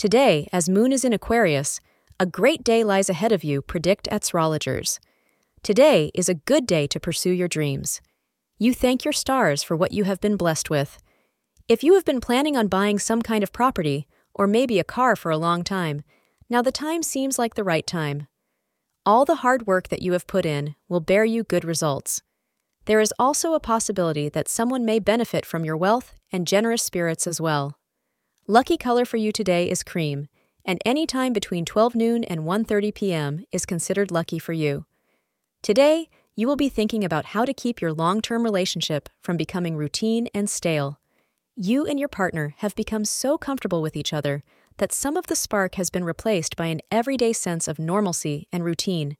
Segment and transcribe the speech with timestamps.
[0.00, 1.78] Today, as Moon is in Aquarius,
[2.18, 4.98] a great day lies ahead of you, predict astrologers.
[5.62, 8.00] Today is a good day to pursue your dreams.
[8.58, 10.96] You thank your stars for what you have been blessed with.
[11.68, 15.16] If you have been planning on buying some kind of property, or maybe a car
[15.16, 16.00] for a long time,
[16.48, 18.26] now the time seems like the right time.
[19.04, 22.22] All the hard work that you have put in will bear you good results.
[22.86, 27.26] There is also a possibility that someone may benefit from your wealth and generous spirits
[27.26, 27.76] as well.
[28.46, 30.26] Lucky color for you today is cream,
[30.64, 33.44] and any time between 12 noon and 1:30 p.m.
[33.52, 34.86] is considered lucky for you.
[35.62, 40.26] Today, you will be thinking about how to keep your long-term relationship from becoming routine
[40.34, 40.98] and stale.
[41.54, 44.42] You and your partner have become so comfortable with each other
[44.78, 48.64] that some of the spark has been replaced by an everyday sense of normalcy and
[48.64, 49.16] routine.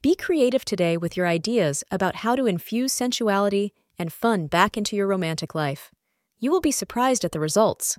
[0.00, 4.96] Be creative today with your ideas about how to infuse sensuality and fun back into
[4.96, 5.90] your romantic life.
[6.38, 7.98] You will be surprised at the results.